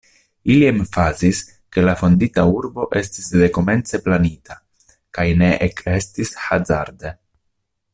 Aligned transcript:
Ili 0.51 0.65
emfazis, 0.69 1.41
ke 1.75 1.83
la 1.83 1.93
fondita 1.99 2.47
urbo 2.55 2.87
estis 3.03 3.29
dekomence 3.43 4.03
planita 4.09 4.61
kaj 5.19 5.29
ne 5.43 5.55
ekestis 5.71 6.39
hazarde. 6.49 7.19